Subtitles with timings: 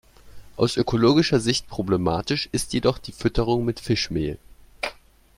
[0.57, 4.39] Aus ökologischer Sicht problematisch ist jedoch die Fütterung mit Fischmehl.